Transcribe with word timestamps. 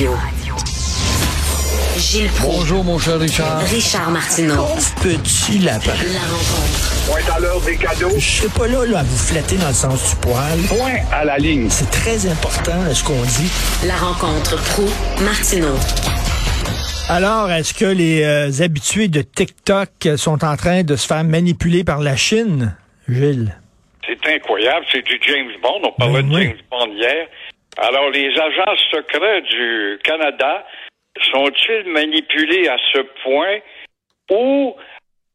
Radio. 0.00 0.16
Gilles 1.98 2.30
Proulx. 2.30 2.56
Bonjour, 2.56 2.84
mon 2.84 2.98
cher 2.98 3.18
Richard. 3.18 3.60
Richard 3.68 4.10
Martineau. 4.10 4.64
Petit 5.02 5.58
lapin. 5.58 5.92
La 5.92 6.20
rencontre. 6.20 7.06
Point 7.06 7.34
à 7.36 7.38
l'heure 7.40 7.60
des 7.60 7.76
cadeaux. 7.76 8.08
Je 8.16 8.20
serai 8.20 8.48
pas 8.48 8.66
là, 8.66 8.86
là 8.86 9.00
à 9.00 9.02
vous 9.02 9.16
flatter 9.18 9.56
dans 9.56 9.68
le 9.68 9.74
sens 9.74 10.10
du 10.10 10.16
poil. 10.16 10.58
Point 10.68 11.04
à 11.12 11.26
la 11.26 11.36
ligne. 11.36 11.68
C'est 11.68 11.90
très 11.90 12.26
important 12.26 12.94
ce 12.94 13.04
qu'on 13.04 13.20
dit. 13.22 13.50
La 13.86 13.96
rencontre 13.96 14.56
pro 14.70 14.86
martineau 15.22 15.76
Alors, 17.10 17.50
est-ce 17.50 17.74
que 17.74 17.84
les 17.84 18.22
euh, 18.22 18.64
habitués 18.64 19.08
de 19.08 19.20
TikTok 19.20 19.90
sont 20.16 20.42
en 20.44 20.56
train 20.56 20.82
de 20.82 20.96
se 20.96 21.06
faire 21.06 21.24
manipuler 21.24 21.84
par 21.84 22.00
la 22.00 22.16
Chine, 22.16 22.74
Gilles? 23.06 23.54
C'est 24.06 24.34
incroyable, 24.34 24.86
c'est 24.90 25.02
du 25.02 25.20
James 25.28 25.50
Bond. 25.62 25.80
On 25.84 25.92
parlait 25.92 26.22
Ben 26.22 26.28
de 26.30 26.34
oui. 26.34 26.42
James 26.44 26.56
Bond 26.70 26.92
hier. 26.94 27.26
Alors, 27.78 28.10
les 28.10 28.38
agents 28.38 28.76
secrets 28.90 29.42
du 29.42 29.98
Canada 30.02 30.66
sont-ils 31.32 31.84
manipulés 31.86 32.68
à 32.68 32.76
ce 32.92 33.00
point 33.22 33.58
ou 34.30 34.76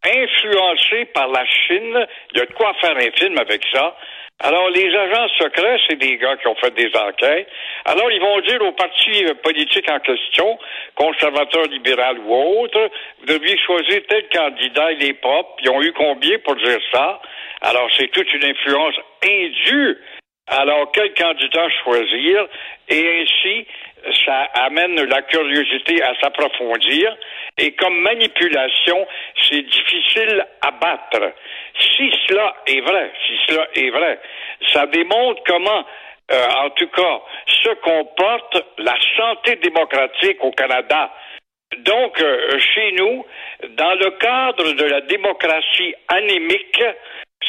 influencés 0.03 1.05
par 1.13 1.29
la 1.29 1.45
Chine? 1.45 2.05
Il 2.31 2.37
y 2.37 2.41
a 2.41 2.45
de 2.45 2.53
quoi 2.53 2.73
faire 2.81 2.95
un 2.97 3.11
film 3.17 3.37
avec 3.37 3.61
ça. 3.73 3.95
Alors, 4.39 4.69
les 4.69 4.93
agents 4.93 5.29
secrets, 5.39 5.77
c'est 5.87 5.95
des 5.95 6.17
gars 6.17 6.35
qui 6.35 6.47
ont 6.47 6.55
fait 6.55 6.73
des 6.75 6.91
enquêtes. 6.93 7.47
Alors, 7.85 8.11
ils 8.11 8.19
vont 8.19 8.41
dire 8.41 8.61
aux 8.63 8.73
partis 8.73 9.25
euh, 9.25 9.33
politiques 9.35 9.89
en 9.89 9.99
question, 10.01 10.59
conservateurs, 10.95 11.67
libéral 11.67 12.19
ou 12.19 12.35
autres, 12.61 12.89
vous 13.19 13.25
deviez 13.27 13.57
choisir 13.59 14.01
tel 14.09 14.27
candidat, 14.27 14.91
il 14.91 15.05
est 15.05 15.13
propre. 15.13 15.55
Ils 15.63 15.69
ont 15.69 15.81
eu 15.81 15.93
combien 15.93 16.37
pour 16.39 16.57
dire 16.57 16.79
ça? 16.91 17.21
Alors, 17.61 17.89
c'est 17.97 18.09
toute 18.09 18.31
une 18.33 18.43
influence 18.43 18.95
indue. 19.23 19.97
Alors, 20.47 20.91
quel 20.91 21.13
candidat 21.15 21.69
choisir? 21.83 22.47
Et 22.89 23.21
ainsi, 23.21 23.65
ça 24.25 24.43
amène 24.53 25.03
la 25.05 25.23
curiosité 25.23 26.03
à 26.03 26.13
s'approfondir. 26.21 27.17
Et 27.57 27.71
comme 27.73 27.99
manipulation, 28.01 29.07
c'est 29.41 29.61
difficile 29.63 30.45
à 30.61 30.71
battre. 30.71 31.33
Si 31.79 32.11
cela 32.27 32.55
est 32.67 32.81
vrai, 32.81 33.11
si 33.25 33.33
cela 33.47 33.67
est 33.73 33.89
vrai, 33.89 34.19
ça 34.71 34.85
démontre 34.87 35.41
comment, 35.47 35.85
euh, 36.31 36.47
en 36.63 36.69
tout 36.71 36.89
cas, 36.89 37.21
se 37.47 37.69
comporte 37.75 38.63
la 38.77 38.95
santé 39.17 39.55
démocratique 39.55 40.43
au 40.43 40.51
Canada. 40.51 41.11
Donc, 41.79 42.21
euh, 42.21 42.59
chez 42.59 42.91
nous, 42.91 43.25
dans 43.69 43.95
le 43.95 44.11
cadre 44.11 44.73
de 44.73 44.85
la 44.85 45.01
démocratie 45.01 45.95
anémique, 46.07 46.83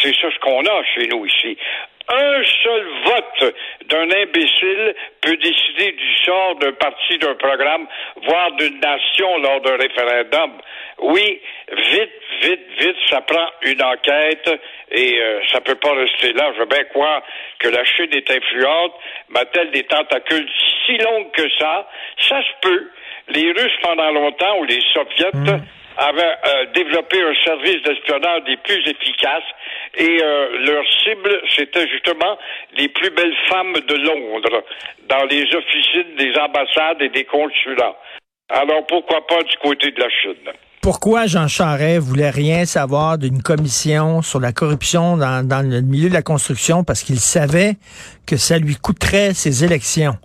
c'est 0.03 0.15
ça 0.17 0.29
ce 0.31 0.39
qu'on 0.41 0.65
a 0.65 0.83
chez 0.95 1.09
nous 1.09 1.25
ici. 1.27 1.57
Un 2.09 2.43
seul 2.63 2.87
vote 3.05 3.55
d'un 3.87 4.09
imbécile 4.11 4.95
peut 5.23 5.37
décider 5.39 5.91
du 5.91 6.17
sort 6.25 6.55
d'un 6.61 6.73
parti, 6.73 7.19
d'un 7.19 7.35
programme, 7.35 7.89
voire 8.23 8.53
d'une 8.53 8.79
nation 8.79 9.39
lors 9.39 9.61
d'un 9.63 9.77
référendum. 9.77 10.53
Oui, 10.99 11.41
vite, 11.69 12.13
vite, 12.43 12.67
vite, 12.79 12.97
ça 13.11 13.23
prend 13.23 13.49
une 13.63 13.83
enquête 13.83 14.61
et 14.93 15.21
euh, 15.21 15.41
ça 15.51 15.61
peut 15.61 15.75
pas 15.75 15.95
rester 15.95 16.33
là. 16.33 16.53
Je 16.55 16.61
veux 16.61 16.67
bien 16.67 16.85
croire 16.85 17.23
que 17.59 17.69
la 17.69 17.85
Chine 17.85 18.13
est 18.13 18.31
influente, 18.31 18.95
mais 19.31 19.41
a-t-elle 19.41 19.73
des 19.73 19.85
tentacules 19.85 20.49
si 20.87 20.99
longues 20.99 21.33
que 21.33 21.49
ça? 21.59 21.89
Ça 22.21 22.41
se 22.41 22.69
peut. 22.69 22.91
Les 23.29 23.51
Russes, 23.51 23.79
pendant 23.83 24.13
longtemps, 24.13 24.59
ou 24.61 24.65
les 24.65 24.81
Soviets, 24.95 25.33
avaient 25.97 26.23
euh, 26.23 26.67
développé 26.75 27.21
un 27.21 27.35
service 27.45 27.83
d'espionnage 27.83 28.45
des 28.45 28.57
plus 28.59 28.81
efficaces 28.87 29.51
et 29.97 30.19
euh, 30.23 30.59
leur 30.67 30.85
cible, 31.03 31.41
c'était 31.55 31.89
justement 31.89 32.39
les 32.77 32.89
plus 32.89 33.11
belles 33.11 33.37
femmes 33.49 33.75
de 33.75 33.95
Londres 33.95 34.63
dans 35.09 35.25
les 35.25 35.45
officines 35.55 36.17
des 36.19 36.33
ambassades 36.39 37.01
et 37.01 37.09
des 37.09 37.25
consulats. 37.25 37.97
Alors 38.49 38.87
pourquoi 38.87 39.27
pas 39.27 39.43
du 39.43 39.57
côté 39.63 39.91
de 39.91 40.01
la 40.01 40.09
Chine? 40.09 40.53
Pourquoi 40.83 41.27
Jean 41.27 41.49
Charest 41.49 41.99
voulait 41.99 42.31
rien 42.31 42.65
savoir 42.65 43.19
d'une 43.19 43.43
commission 43.43 44.23
sur 44.23 44.39
la 44.39 44.53
corruption 44.53 45.17
dans, 45.17 45.45
dans 45.45 45.69
le 45.69 45.81
milieu 45.81 46.09
de 46.09 46.15
la 46.15 46.23
construction? 46.23 46.85
Parce 46.85 47.03
qu'il 47.03 47.19
savait 47.19 47.73
que 48.25 48.37
ça 48.37 48.59
lui 48.59 48.77
coûterait 48.77 49.35
ses 49.35 49.65
élections. 49.65 50.17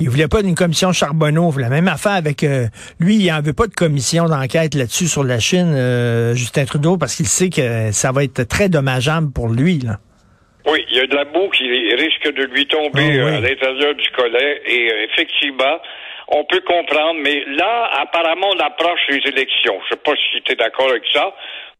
Il 0.00 0.08
voulait 0.10 0.28
pas 0.28 0.42
d'une 0.42 0.54
commission 0.54 0.92
Charbonneau. 0.92 1.48
Il 1.48 1.52
voulait 1.52 1.64
la 1.64 1.70
même 1.70 1.88
affaire 1.88 2.12
avec 2.12 2.44
euh, 2.44 2.66
lui. 3.00 3.16
Il 3.16 3.32
en 3.32 3.40
veut 3.40 3.52
pas 3.52 3.66
de 3.66 3.74
commission 3.74 4.26
d'enquête 4.26 4.74
là-dessus 4.74 5.08
sur 5.08 5.24
la 5.24 5.40
Chine, 5.40 5.74
euh, 5.74 6.34
Justin 6.34 6.64
Trudeau, 6.64 6.96
parce 6.96 7.16
qu'il 7.16 7.26
sait 7.26 7.50
que 7.50 7.90
ça 7.92 8.12
va 8.12 8.24
être 8.24 8.46
très 8.46 8.68
dommageable 8.68 9.32
pour 9.32 9.48
lui. 9.48 9.80
Là. 9.80 9.98
Oui, 10.66 10.84
il 10.90 10.96
y 10.98 11.00
a 11.00 11.06
de 11.06 11.14
la 11.16 11.24
boue 11.24 11.48
qui 11.48 11.64
risque 11.94 12.30
de 12.32 12.44
lui 12.44 12.66
tomber 12.66 13.08
oui. 13.08 13.18
euh, 13.18 13.38
à 13.38 13.40
l'intérieur 13.40 13.94
du 13.94 14.08
collet 14.10 14.62
et 14.66 14.92
euh, 14.92 15.06
effectivement, 15.10 15.78
on 16.28 16.44
peut 16.44 16.60
comprendre, 16.60 17.20
mais 17.24 17.42
là, 17.56 17.90
apparemment, 18.02 18.48
on 18.54 18.60
approche 18.60 19.00
les 19.08 19.22
élections. 19.30 19.80
Je 19.84 19.94
sais 19.94 20.00
pas 20.04 20.12
si 20.12 20.42
tu 20.42 20.52
es 20.52 20.56
d'accord 20.56 20.90
avec 20.90 21.04
ça. 21.12 21.34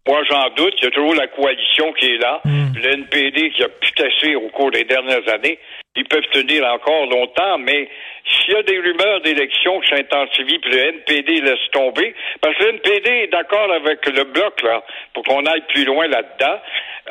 Moi, 0.08 0.22
j'en 0.24 0.48
doute. 0.56 0.74
Il 0.80 0.84
y 0.84 0.88
a 0.88 0.90
toujours 0.90 1.14
la 1.14 1.26
coalition 1.26 1.92
qui 1.92 2.06
est 2.14 2.16
là. 2.18 2.40
Le 2.82 2.92
NPD 2.94 3.50
qui 3.50 3.62
a 3.62 3.68
putassé 3.68 4.34
au 4.36 4.48
cours 4.48 4.70
des 4.70 4.84
dernières 4.84 5.28
années. 5.28 5.58
Ils 5.96 6.06
peuvent 6.08 6.26
tenir 6.32 6.64
encore 6.64 7.06
longtemps, 7.06 7.58
mais 7.58 7.88
s'il 8.24 8.54
y 8.54 8.56
a 8.56 8.62
des 8.62 8.78
rumeurs 8.78 9.20
d'élections 9.20 9.80
qui 9.80 9.88
s'intensifient, 9.90 10.60
puis 10.60 10.70
le 10.70 10.78
NPD 10.78 11.40
laisse 11.40 11.70
tomber, 11.72 12.14
parce 12.40 12.56
que 12.56 12.62
le 12.64 12.68
NPD 12.70 13.10
est 13.10 13.26
d'accord 13.32 13.70
avec 13.72 14.06
le 14.06 14.24
bloc, 14.24 14.62
là, 14.62 14.82
pour 15.12 15.24
qu'on 15.24 15.44
aille 15.44 15.64
plus 15.68 15.84
loin 15.84 16.06
là-dedans, 16.06 16.60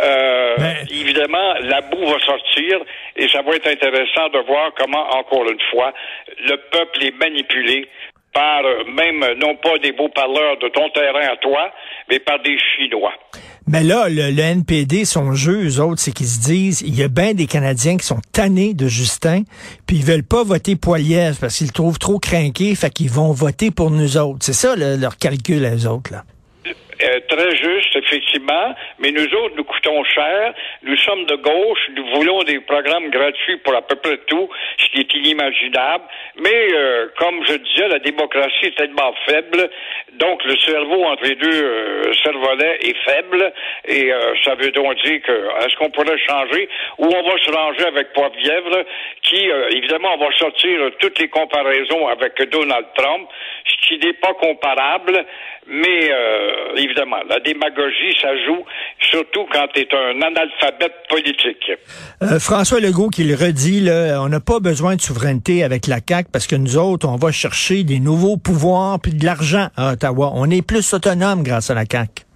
euh, 0.01 0.55
Mais- 0.59 0.95
évidemment, 1.01 1.53
la 1.61 1.81
boue 1.81 2.05
va 2.05 2.19
sortir 2.19 2.79
et 3.17 3.27
ça 3.27 3.41
va 3.41 3.55
être 3.55 3.67
intéressant 3.67 4.29
de 4.29 4.39
voir 4.39 4.71
comment, 4.75 5.05
encore 5.17 5.49
une 5.51 5.61
fois, 5.69 5.93
le 6.39 6.55
peuple 6.71 7.03
est 7.05 7.15
manipulé 7.19 7.89
par 8.37 8.61
euh, 8.63 8.83
même 8.95 9.25
non 9.41 9.55
pas 9.55 9.79
des 9.81 9.91
beaux 9.93 10.09
parleurs 10.09 10.57
de 10.61 10.67
ton 10.69 10.87
terrain 10.91 11.33
à 11.33 11.37
toi, 11.37 11.71
mais 12.07 12.19
par 12.19 12.39
des 12.43 12.55
Chinois. 12.75 13.13
Mais 13.67 13.83
là, 13.83 14.07
le, 14.09 14.29
le 14.31 14.39
NPD, 14.41 15.05
son 15.05 15.33
jeu, 15.33 15.65
eux 15.67 15.81
autres, 15.81 15.99
c'est 15.99 16.11
qu'ils 16.13 16.27
se 16.27 16.39
disent, 16.41 16.81
il 16.85 16.95
y 16.95 17.01
a 17.01 17.07
bien 17.07 17.33
des 17.33 17.47
Canadiens 17.47 17.97
qui 17.97 18.05
sont 18.05 18.21
tannés 18.31 18.75
de 18.75 18.87
Justin, 18.87 19.41
puis 19.87 19.97
ils 19.97 20.05
veulent 20.05 20.23
pas 20.23 20.43
voter 20.43 20.75
Poilievre 20.75 21.35
parce 21.41 21.57
qu'ils 21.57 21.67
le 21.67 21.73
trouvent 21.73 21.97
trop 21.99 22.19
craqué, 22.19 22.75
fait 22.75 22.91
qu'ils 22.91 23.09
vont 23.09 23.31
voter 23.31 23.71
pour 23.71 23.89
nous 23.89 24.17
autres. 24.17 24.39
C'est 24.41 24.53
ça 24.53 24.75
le- 24.75 24.97
leur 24.97 25.17
calcul, 25.17 25.65
à 25.65 25.75
eux 25.75 25.87
autres, 25.87 26.11
là. 26.13 26.23
Euh, 27.03 27.19
très 27.29 27.51
juste, 27.55 27.86
effectivement, 27.97 28.75
mais 28.99 29.11
nous 29.11 29.27
autres, 29.35 29.55
nous 29.55 29.63
coûtons 29.63 30.03
cher. 30.03 30.53
Nous 30.83 30.97
sommes 30.97 31.25
de 31.25 31.35
gauche, 31.35 31.89
nous 31.95 32.05
voulons 32.15 32.43
des 32.43 32.59
programmes 32.59 33.09
gratuits 33.09 33.57
pour 33.57 33.75
à 33.75 33.81
peu 33.81 33.95
près 33.95 34.17
tout, 34.27 34.49
ce 34.77 34.89
qui 34.89 34.99
est 34.99 35.13
inimaginable. 35.13 36.03
Mais, 36.37 36.73
euh, 36.73 37.07
comme 37.17 37.45
je 37.45 37.53
disais, 37.53 37.87
la 37.87 37.99
démocratie 37.99 38.67
est 38.67 38.77
tellement 38.77 39.13
faible, 39.25 39.69
donc 40.13 40.43
le 40.45 40.55
cerveau 40.57 41.03
entre 41.05 41.23
les 41.23 41.35
deux 41.35 41.63
euh, 41.63 42.11
est 42.81 42.97
faible, 43.03 43.53
et 43.85 44.11
euh, 44.11 44.33
ça 44.43 44.55
veut 44.55 44.71
donc 44.71 44.95
dire 45.03 45.21
que 45.21 45.65
est-ce 45.65 45.75
qu'on 45.77 45.89
pourrait 45.89 46.17
changer, 46.17 46.69
ou 46.97 47.05
on 47.05 47.23
va 47.23 47.37
se 47.37 47.51
ranger 47.51 47.85
avec 47.85 48.13
Poivrièvre, 48.13 48.83
qui, 49.21 49.49
euh, 49.49 49.69
évidemment, 49.71 50.15
on 50.15 50.25
va 50.25 50.31
sortir 50.37 50.91
toutes 50.99 51.19
les 51.19 51.27
comparaisons 51.27 52.07
avec 52.07 52.41
Donald 52.49 52.85
Trump, 52.95 53.29
qui 53.87 53.97
n'est 53.99 54.13
pas 54.13 54.33
comparable, 54.39 55.25
mais 55.67 56.11
euh, 56.11 56.75
évidemment, 56.75 57.17
la 57.29 57.39
démagogie, 57.39 58.13
ça 58.21 58.35
joue, 58.45 58.63
surtout 58.99 59.45
quand 59.51 59.67
tu 59.73 59.81
es 59.81 59.87
un 59.93 60.21
analphabète 60.21 60.93
politique. 61.09 61.71
Euh, 62.21 62.39
François 62.39 62.79
Legault 62.79 63.09
qui 63.09 63.23
le 63.23 63.35
redit, 63.35 63.81
là, 63.81 64.21
on 64.21 64.29
n'a 64.29 64.39
pas 64.39 64.59
besoin 64.59 64.95
de 64.95 65.01
souveraineté 65.01 65.63
avec 65.63 65.87
la 65.87 65.97
CAQ 66.07 66.29
parce 66.31 66.47
que 66.47 66.55
nous 66.55 66.77
autres, 66.77 67.07
on 67.07 67.15
va 67.15 67.31
chercher 67.31 67.83
des 67.83 67.99
nouveaux 67.99 68.37
pouvoirs 68.37 68.99
puis 69.01 69.13
de 69.13 69.25
l'argent 69.25 69.67
à 69.75 69.93
Ottawa. 69.93 70.31
On 70.35 70.49
est 70.49 70.65
plus 70.65 70.93
autonome 70.93 71.43
grâce 71.43 71.69
à 71.69 71.73
la 71.73 71.85
CAQ. 71.89 72.26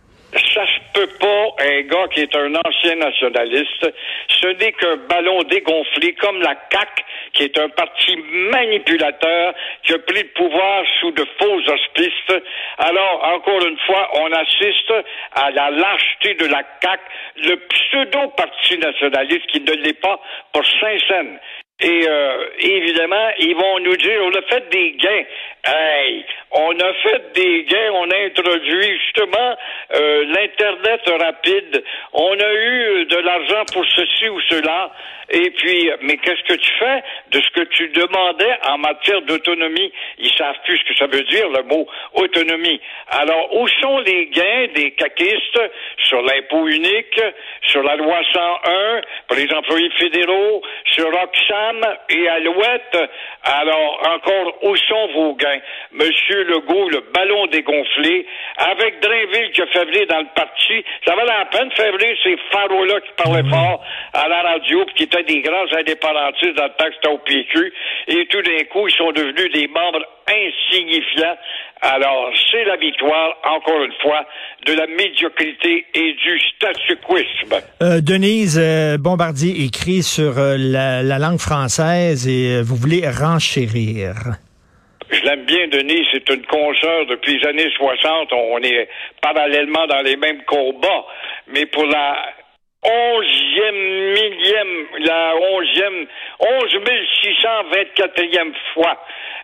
Un 1.80 1.82
gars 1.84 2.08
qui 2.14 2.22
est 2.22 2.36
un 2.36 2.54
ancien 2.56 2.96
nationaliste. 2.96 3.94
Ce 4.42 4.48
n'est 4.48 4.72
qu'un 4.74 4.98
ballon 5.10 5.44
dégonflé 5.44 6.14
comme 6.14 6.42
la 6.42 6.56
CAQ, 6.72 7.04
qui 7.34 7.44
est 7.44 7.58
un 7.58 7.70
parti 7.70 8.16
manipulateur 8.52 9.54
qui 9.84 9.94
a 9.94 10.00
pris 10.00 10.24
le 10.24 10.30
pouvoir 10.30 10.84
sous 11.00 11.12
de 11.12 11.26
faux 11.40 11.60
auspices. 11.74 12.42
Alors, 12.78 13.24
encore 13.36 13.66
une 13.66 13.78
fois, 13.80 14.10
on 14.14 14.32
assiste 14.32 14.94
à 15.36 15.52
la 15.52 15.72
lâcheté 15.72 16.34
de 16.36 16.46
la 16.46 16.64
CAQ, 16.82 17.02
le 17.38 17.56
pseudo-parti 17.56 18.78
nationaliste 18.78 19.48
qui 19.48 19.62
ne 19.62 19.74
l'est 19.74 20.02
pas 20.02 20.20
pour 20.54 20.66
Saint-Saëns. 20.66 21.40
Et 21.82 22.06
euh, 22.08 22.46
évidemment, 22.60 23.30
ils 23.40 23.56
vont 23.56 23.80
nous 23.80 23.98
dire 23.98 24.22
on 24.24 24.36
a 24.38 24.42
fait 24.44 24.70
des 24.70 24.92
gains. 24.92 25.24
Hey, 25.66 26.24
on 26.52 26.80
a 26.80 26.94
fait 26.94 27.34
des 27.34 27.64
gains, 27.64 27.92
on 27.94 28.10
a 28.10 28.18
introduit 28.26 29.00
justement 29.00 29.56
euh, 29.94 30.26
l'internet 30.26 31.02
rapide. 31.20 31.84
On 32.14 32.40
a 32.40 32.54
eu 32.54 33.06
de 33.06 33.18
l'argent 33.18 33.64
pour 33.74 33.86
ceci 33.86 34.30
ou 34.30 34.40
cela. 34.42 34.92
Et 35.34 35.50
puis, 35.52 35.90
mais 36.02 36.18
qu'est-ce 36.18 36.44
que 36.44 36.60
tu 36.60 36.72
fais 36.78 37.04
de 37.32 37.40
ce 37.40 37.50
que 37.52 37.62
tu 37.62 37.88
demandais 37.90 38.54
en 38.68 38.78
matière 38.78 39.22
d'autonomie? 39.22 39.92
Ils 40.18 40.32
savent 40.34 40.58
plus 40.66 40.78
ce 40.78 40.84
que 40.84 40.96
ça 40.98 41.08
veut 41.08 41.24
dire 41.24 41.48
le 41.50 41.64
mot 41.64 41.88
autonomie. 42.16 42.82
Alors, 43.08 43.56
où 43.56 43.66
sont 43.82 44.00
les 44.00 44.28
gains 44.28 44.68
des 44.76 44.92
caquistes 44.92 45.62
sur 46.00 46.22
l'impôt 46.22 46.68
unique, 46.68 47.22
sur 47.68 47.82
la 47.82 47.96
loi 47.96 48.20
101 48.34 49.02
pour 49.28 49.38
les 49.38 49.54
employés 49.54 49.90
fédéraux, 49.92 50.62
sur 50.94 51.10
Lucam 51.10 51.96
et 52.10 52.28
Alouette? 52.28 52.98
Alors, 53.44 54.02
encore, 54.14 54.64
où 54.64 54.76
sont 54.76 55.08
vos 55.14 55.36
gains? 55.36 55.62
Monsieur 55.94 56.44
Legault, 56.44 56.90
le 56.90 57.06
ballon 57.14 57.48
dégonflé, 57.48 58.26
avec 58.58 59.00
Drainville 59.00 59.52
qui 59.52 59.62
a 59.62 59.68
fait 59.68 59.81
dans 59.86 60.20
le 60.20 60.34
parti, 60.36 60.84
ça 61.06 61.16
valait 61.16 61.28
la 61.28 61.46
peine 61.46 61.70
venir 61.70 62.16
ces 62.24 62.38
pharaons-là 62.52 63.00
qui 63.02 63.24
parlaient 63.24 63.50
fort 63.50 63.84
à 64.14 64.28
la 64.28 64.42
radio, 64.42 64.86
puis 64.86 64.96
qui 64.96 65.04
étaient 65.04 65.24
des 65.24 65.42
grands 65.42 65.72
indépendantistes 65.78 66.56
dans 66.56 66.64
le 66.64 66.78
temps 66.78 66.86
que 66.86 66.94
c'était 66.96 67.14
au 67.14 67.18
PQ, 67.18 67.74
et 68.08 68.26
tout 68.28 68.42
d'un 68.42 68.64
coup, 68.72 68.88
ils 68.88 68.96
sont 68.96 69.12
devenus 69.12 69.52
des 69.54 69.68
membres 69.68 70.06
insignifiants. 70.28 71.38
Alors, 71.82 72.30
c'est 72.52 72.64
la 72.66 72.78
victoire, 72.78 73.38
encore 73.44 73.84
une 73.84 73.94
fois, 74.02 74.26
de 74.68 74.74
la 74.74 74.86
médiocrité 74.86 75.86
et 75.94 76.14
du 76.14 76.40
statu 76.56 76.96
quoisme. 76.98 77.66
Euh, 77.82 78.02
Denise 78.02 78.60
euh, 78.62 78.98
Bombardier 79.00 79.66
écrit 79.66 80.04
sur 80.04 80.38
euh, 80.38 80.58
la, 80.60 81.02
la, 81.02 81.18
langue 81.18 81.40
française 81.40 82.28
et 82.28 82.58
euh, 82.58 82.62
vous 82.62 82.76
voulez 82.76 83.02
renchérir. 83.10 84.14
Je 85.12 85.22
l'aime 85.26 85.44
bien, 85.44 85.68
Denise. 85.68 86.08
C'est 86.14 86.30
une 86.30 86.46
consoeur 86.46 87.06
depuis 87.06 87.38
les 87.38 87.48
années 87.48 87.70
60. 87.76 88.32
On 88.32 88.60
est 88.60 88.88
parallèlement 89.22 89.86
dans 89.88 90.02
les 90.02 90.16
mêmes 90.16 90.44
combats. 90.46 91.06
Mais 91.48 91.66
pour 91.66 91.86
la 91.86 92.34
onzième 92.84 94.14
millième, 94.14 94.88
la 95.00 95.36
onzième, 95.36 96.08
onze 96.40 96.76
mille 96.76 97.08
six 97.22 97.36
cent 97.42 97.64
vingt-quatrième 97.74 98.54
fois. 98.74 98.98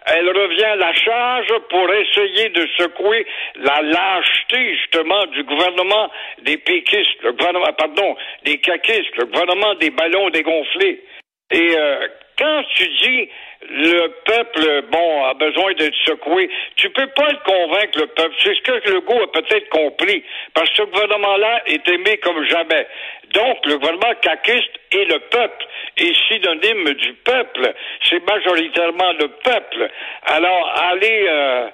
Elle 0.05 0.29
revient 0.29 0.63
à 0.63 0.75
la 0.77 0.93
charge 0.93 1.53
pour 1.69 1.93
essayer 1.93 2.49
de 2.49 2.65
secouer 2.77 3.27
la 3.55 3.81
lâcheté, 3.81 4.75
justement, 4.77 5.25
du 5.27 5.43
gouvernement 5.43 6.09
des 6.43 6.57
péquistes, 6.57 7.21
le 7.23 7.33
gouvernement, 7.33 7.73
pardon, 7.77 8.15
des 8.45 8.57
caquistes, 8.59 9.15
le 9.17 9.25
gouvernement 9.25 9.75
des 9.75 9.89
ballons 9.89 10.29
dégonflés. 10.29 11.03
Et 11.51 11.77
euh, 11.77 12.07
quand 12.37 12.63
tu 12.75 12.87
dis 12.87 13.29
le 13.69 14.07
peuple, 14.25 14.83
bon, 14.91 15.25
a 15.25 15.33
besoin 15.33 15.73
d'être 15.73 15.95
secoué, 16.05 16.49
tu 16.75 16.89
peux 16.91 17.07
pas 17.07 17.29
le 17.31 17.37
convaincre, 17.43 17.99
le 17.99 18.07
peuple. 18.07 18.35
C'est 18.43 18.55
ce 18.55 18.61
que 18.61 18.89
le 18.91 19.01
goût 19.01 19.21
a 19.21 19.31
peut-être 19.31 19.69
compris. 19.69 20.23
Parce 20.53 20.69
que 20.69 20.75
ce 20.77 20.81
gouvernement-là 20.83 21.63
est 21.65 21.87
aimé 21.89 22.17
comme 22.17 22.43
jamais. 22.45 22.87
Donc, 23.33 23.65
le 23.65 23.77
gouvernement 23.77 24.13
caquiste 24.21 24.71
est 24.91 25.05
le 25.05 25.19
peuple, 25.19 25.65
est 25.97 26.15
synonyme 26.27 26.93
du 26.93 27.13
peuple. 27.13 27.73
C'est 28.03 28.25
majoritairement 28.27 29.11
le 29.19 29.27
peuple. 29.43 29.89
Alors, 30.25 30.73
aller... 30.89 31.25
Euh, 31.27 31.69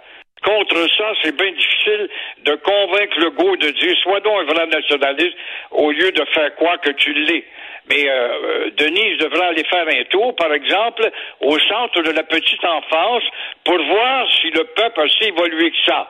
Contre 0.63 0.87
ça, 0.95 1.11
c'est 1.21 1.35
bien 1.35 1.51
difficile 1.51 2.09
de 2.45 2.55
convaincre 2.55 3.19
le 3.19 3.31
goût 3.31 3.57
de 3.57 3.69
dire 3.71 3.97
sois 4.01 4.21
donc 4.21 4.39
un 4.39 4.53
vrai 4.53 4.65
nationaliste 4.67 5.35
au 5.71 5.91
lieu 5.91 6.09
de 6.11 6.23
faire 6.33 6.55
quoi 6.55 6.77
que 6.77 6.91
tu 6.91 7.11
l'es. 7.11 7.43
Mais 7.89 8.07
euh, 8.07 8.69
Denise 8.77 9.17
devrait 9.17 9.47
aller 9.47 9.65
faire 9.65 9.85
un 9.85 10.03
tour, 10.05 10.33
par 10.37 10.53
exemple, 10.53 11.09
au 11.41 11.59
centre 11.59 12.01
de 12.01 12.11
la 12.11 12.23
petite 12.23 12.63
enfance 12.63 13.23
pour 13.65 13.77
voir 13.77 14.25
si 14.39 14.51
le 14.51 14.63
peuple 14.63 15.01
a 15.01 15.07
si 15.09 15.27
évolué 15.27 15.69
que 15.71 15.83
ça. 15.85 16.07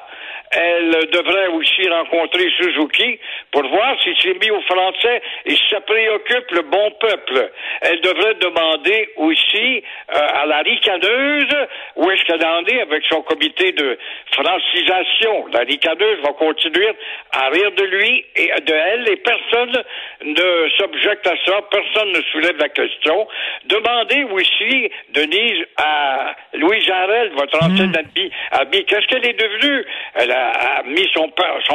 Elle 0.56 0.92
devrait 1.12 1.48
aussi 1.48 1.90
rencontrer 1.90 2.48
Suzuki 2.58 3.20
pour 3.52 3.68
voir 3.68 4.00
s'il 4.02 4.16
s'est 4.18 4.38
mis 4.40 4.52
au 4.52 4.62
français 4.62 5.22
et 5.46 5.56
si 5.56 5.64
ça 5.70 5.82
préoccupe 5.82 6.52
le 6.52 6.62
bon 6.62 6.92
peuple. 7.00 7.52
Elle 7.82 8.02
devrait 8.02 8.36
demander 8.36 9.10
aussi 9.18 9.84
euh, 10.14 10.42
à 10.42 10.46
la 10.46 10.60
ricaneuse 10.60 11.56
où 11.96 12.12
est-ce 12.12 12.24
qu'elle 12.26 12.46
en 12.46 12.64
est 12.66 12.82
avec 12.82 13.04
son 13.10 13.22
comité 13.24 13.72
de 13.72 13.98
francisation. 14.32 15.48
La 15.54 15.62
ricaneuse 15.62 16.20
va 16.22 16.34
continuer 16.34 16.90
à 17.32 17.50
rire 17.50 17.72
de 17.72 17.84
lui 17.86 18.26
et 18.36 18.52
de 18.62 18.74
elle 18.74 19.10
et 19.10 19.18
personne 19.18 19.84
ne 20.24 20.70
s'objecte 20.78 21.26
à 21.28 21.36
ça, 21.46 21.62
personne 21.72 22.12
ne 22.12 22.22
soulève 22.32 22.58
la 22.58 22.70
question. 22.70 23.28
Demandez 23.66 24.24
aussi, 24.26 24.92
Denise, 25.10 25.66
à 25.78 26.36
Louise 26.54 26.84
Jarel, 26.86 27.32
votre 27.38 27.58
ancienne 27.64 27.92
mmh. 27.92 28.32
amie, 28.52 28.86
qu'est-ce 28.86 29.08
qu'elle 29.08 29.26
est 29.26 29.40
devenue? 29.40 29.86
Elle 30.16 30.32
a 30.32 30.43
a, 30.44 30.84
mis 30.84 31.08
son, 31.14 31.30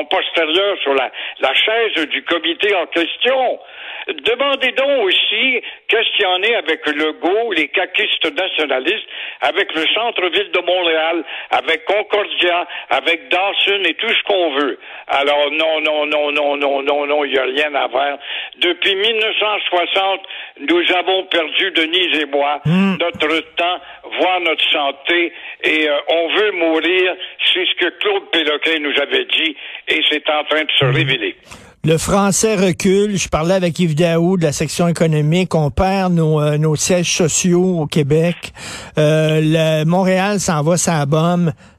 postérieur 0.04 0.78
sur 0.82 0.94
la 0.94 1.54
chaise 1.54 2.06
du 2.08 2.22
comité 2.24 2.74
en 2.74 2.86
question. 2.86 3.58
Demandez 4.08 4.72
donc 4.72 5.04
aussi 5.04 5.60
qu'est-ce 5.86 6.10
qu'il 6.16 6.22
y 6.22 6.26
en 6.26 6.42
est 6.42 6.54
avec 6.54 6.86
Legault, 6.86 7.52
les 7.52 7.68
caquistes 7.68 8.32
nationalistes, 8.34 9.06
avec 9.42 9.74
le 9.74 9.84
centre-ville 9.94 10.50
de 10.50 10.60
Montréal, 10.60 11.24
avec 11.50 11.84
Concordia, 11.84 12.66
avec 12.88 13.28
Dawson 13.28 13.82
et 13.84 13.94
tout 13.94 14.08
ce 14.08 14.22
qu'on 14.22 14.54
veut. 14.54 14.78
Alors 15.08 15.50
non, 15.50 15.80
non, 15.82 16.06
non, 16.06 16.32
non, 16.32 16.56
non, 16.56 16.82
non, 16.82 17.06
non, 17.06 17.24
il 17.24 17.32
n'y 17.32 17.38
a 17.38 17.44
rien 17.44 17.74
à 17.74 17.86
voir. 17.88 18.18
Depuis 18.56 18.94
1960, 18.94 20.20
nous 20.70 20.92
avons 20.96 21.24
perdu, 21.24 21.70
Denise 21.72 22.22
et 22.22 22.26
moi, 22.26 22.62
hmm. 22.64 22.96
notre 22.98 23.40
temps, 23.56 23.80
voire 24.18 24.40
notre 24.40 24.64
santé, 24.70 25.34
et 25.64 25.86
euh, 25.86 25.98
on 26.08 26.28
veut 26.28 26.52
mourir. 26.52 27.14
C'est 27.52 27.66
ce 27.66 27.74
que 27.74 27.90
Claude 27.98 28.30
Péloquin 28.30 28.78
nous 28.80 28.98
avait 29.00 29.26
dit, 29.26 29.54
et 29.88 30.00
c'est 30.08 30.28
en 30.30 30.44
train 30.44 30.64
de 30.64 30.70
se 30.70 30.84
hmm. 30.86 30.94
révéler. 30.94 31.36
Le 31.84 31.96
français 31.96 32.56
recule. 32.56 33.16
Je 33.16 33.28
parlais 33.28 33.54
avec 33.54 33.78
Yves 33.78 33.94
Daou 33.94 34.36
de 34.36 34.42
la 34.42 34.52
section 34.52 34.88
économique. 34.88 35.54
On 35.54 35.70
perd 35.70 36.12
nos, 36.12 36.40
euh, 36.40 36.74
sièges 36.74 37.16
sociaux 37.16 37.80
au 37.80 37.86
Québec. 37.86 38.52
Euh, 38.98 39.40
le, 39.42 39.84
Montréal 39.84 40.40
s'en 40.40 40.62
va, 40.62 40.76
ça. 40.76 41.04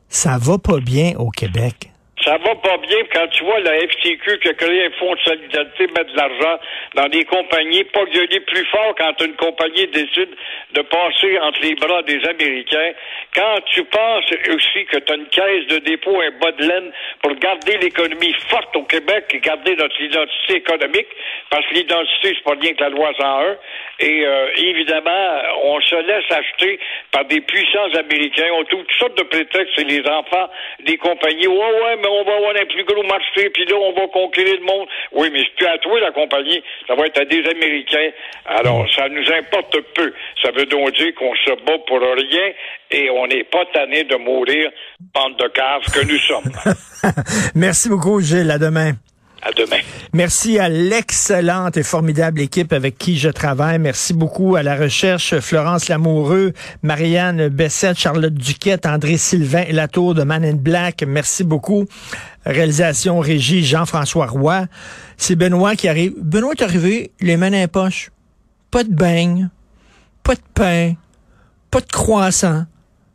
Ça 0.08 0.38
va 0.38 0.58
pas 0.58 0.80
bien 0.80 1.14
au 1.18 1.30
Québec. 1.30 1.92
Ça 2.30 2.38
va 2.38 2.54
pas 2.54 2.78
bien 2.78 3.00
quand 3.12 3.28
tu 3.30 3.44
vois 3.44 3.60
la 3.62 3.74
FTQ 3.88 4.38
qui 4.38 4.50
a 4.50 4.54
créé 4.54 4.86
un 4.86 4.92
fonds 5.00 5.16
de 5.16 5.20
solidarité, 5.22 5.88
mettre 5.88 6.14
de 6.14 6.18
l'argent 6.18 6.60
dans 6.94 7.08
des 7.08 7.26
compagnies, 7.26 7.84
pas 7.86 8.06
gueuler 8.06 8.40
plus 8.42 8.64
fort 8.66 8.94
quand 9.00 9.20
une 9.26 9.34
compagnie 9.34 9.88
décide 9.88 10.30
de 10.74 10.82
passer 10.84 11.40
entre 11.40 11.60
les 11.64 11.74
bras 11.74 12.04
des 12.04 12.24
Américains. 12.30 12.92
Quand 13.34 13.56
tu 13.74 13.84
penses 13.86 14.32
aussi 14.48 14.86
que 14.86 14.98
tu 14.98 15.12
as 15.12 15.16
une 15.16 15.26
caisse 15.30 15.66
de 15.70 15.80
dépôt, 15.80 16.22
un 16.22 16.30
bas 16.40 16.52
de 16.52 16.68
laine 16.68 16.92
pour 17.24 17.34
garder 17.34 17.78
l'économie 17.80 18.36
forte 18.48 18.76
au 18.76 18.84
Québec 18.84 19.26
et 19.34 19.40
garder 19.40 19.76
notre 19.76 20.00
identité 20.00 20.58
économique, 20.58 21.08
parce 21.50 21.66
que 21.66 21.74
l'identité, 21.74 22.36
c'est 22.36 22.44
pas 22.44 22.56
rien 22.62 22.74
que 22.74 22.84
la 22.84 22.90
loi 22.90 23.12
101. 23.18 23.58
Et 24.02 24.26
euh, 24.26 24.52
évidemment, 24.56 25.42
on 25.64 25.82
se 25.82 25.96
laisse 25.96 26.30
acheter 26.30 26.80
par 27.12 27.26
des 27.26 27.42
puissants 27.42 27.90
Américains. 27.96 28.50
On 28.54 28.64
trouve 28.66 28.84
toutes 28.86 29.00
sortes 29.00 29.18
de 29.18 29.24
prétextes. 29.24 29.74
C'est 29.76 29.84
les 29.84 30.08
enfants 30.08 30.50
des 30.86 30.98
compagnies. 30.98 31.48
Ouais, 31.48 31.58
ouais, 31.58 31.96
mais 31.98 32.08
on 32.08 32.19
va 32.24 32.36
avoir 32.36 32.56
un 32.56 32.66
plus 32.66 32.84
gros 32.86 33.04
marché, 33.04 33.50
puis 33.50 33.66
là, 33.66 33.76
on 33.76 33.94
va 33.94 34.08
conquérir 34.08 34.56
le 34.56 34.66
monde. 34.66 34.88
Oui, 35.14 35.30
mais 35.32 35.40
c'est 35.40 35.56
plus 35.56 35.68
à 35.68 35.78
toi, 35.78 36.00
la 36.00 36.12
compagnie. 36.12 36.62
Ça 36.88 36.96
va 36.96 37.06
être 37.06 37.20
à 37.20 37.26
des 37.26 37.44
Américains. 37.50 38.10
Alors, 38.46 38.86
ça 38.96 39.08
nous 39.10 39.26
importe 39.32 39.78
peu. 39.96 40.14
Ça 40.44 40.52
veut 40.52 40.66
donc 40.66 40.96
dire 40.96 41.14
qu'on 41.16 41.34
se 41.36 41.52
bat 41.66 41.78
pour 41.88 42.00
rien 42.00 42.52
et 42.92 43.10
on 43.10 43.28
n'est 43.28 43.44
pas 43.44 43.66
tanné 43.74 44.04
de 44.04 44.16
mourir, 44.16 44.72
bande 45.14 45.38
de 45.38 45.48
caves 45.50 45.84
que 45.94 46.06
nous 46.06 46.20
sommes. 46.20 46.52
Merci 47.56 47.90
beaucoup, 47.90 48.20
Gilles. 48.22 48.52
À 48.52 48.58
demain. 48.58 48.94
À 49.42 49.52
demain. 49.52 49.79
Merci 50.12 50.58
à 50.58 50.70
l'excellente 50.70 51.78
et 51.78 51.84
formidable 51.84 52.42
équipe 52.42 52.74
avec 52.74 52.98
qui 52.98 53.20
je 53.20 53.30
travaille. 53.30 53.78
Merci 53.78 54.16
beaucoup 54.16 54.56
à 54.56 54.64
la 54.64 54.76
recherche 54.76 55.40
Florence 55.40 55.88
Lamoureux, 55.88 56.54
Marianne 56.82 57.48
Bessette, 57.50 58.00
Charlotte 58.00 58.34
Duquette, 58.34 58.88
André 58.88 59.18
Sylvain 59.18 59.66
et 59.68 59.72
la 59.72 59.88
tour 59.88 60.16
de 60.16 60.24
Man 60.24 60.44
in 60.44 60.56
Black. 60.56 61.04
Merci 61.08 61.44
beaucoup. 61.44 61.86
Réalisation 62.44 63.20
régie 63.20 63.64
Jean-François 63.64 64.26
Roy. 64.26 64.66
C'est 65.18 65.36
Benoît 65.36 65.76
qui 65.76 65.88
arrive. 65.88 66.14
Benoît 66.20 66.54
est 66.58 66.64
arrivé, 66.64 67.12
les 67.22 67.38
mains 67.38 67.52
dans 67.52 67.58
les 67.58 67.68
poches. 67.68 68.10
Pas 68.72 68.84
de 68.84 68.92
beignes, 68.92 69.50
pas 70.24 70.34
de 70.34 70.42
pain, 70.56 70.94
pas 71.70 71.82
de 71.82 71.92
croissant, 71.92 72.66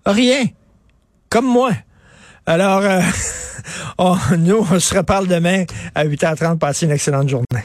rien. 0.06 0.44
Comme 1.28 1.46
moi. 1.46 1.72
Alors, 2.46 2.82
euh, 2.82 3.00
on, 3.98 4.16
nous, 4.38 4.66
on 4.70 4.78
se 4.78 4.94
reparle 4.94 5.26
demain 5.26 5.64
à 5.94 6.04
8h30. 6.04 6.58
Passez 6.58 6.86
une 6.86 6.92
excellente 6.92 7.28
journée. 7.28 7.64